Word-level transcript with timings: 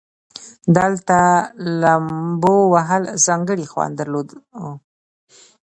دلته 0.77 1.19
لومبو 1.81 2.55
وهل 2.73 3.03
ځانګړى 3.25 3.65
خوند 3.71 3.93
درلودو. 3.99 4.37